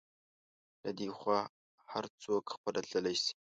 له 0.83 0.89
دې 0.97 1.09
خوا 1.17 1.39
هر 1.91 2.05
څوک 2.23 2.43
خپله 2.55 2.79
تللی 2.89 3.15
شي. 3.23 3.33